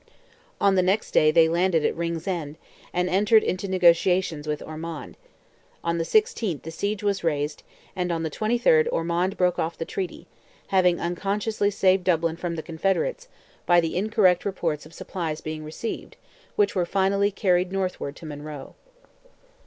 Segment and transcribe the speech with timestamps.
[0.59, 2.55] On the next day they landed at Ringsend,
[2.91, 5.15] and entered into negotiations with Ormond;
[5.83, 7.61] on the 16th the siege was raised,
[7.95, 10.25] and on the 23rd Ormond broke off the treaty,
[10.69, 13.27] having unconsciously saved Dublin from the Confederates,
[13.67, 16.17] by the incorrect reports of supplies being received,
[16.55, 18.73] which were finally carried northward to Monroe.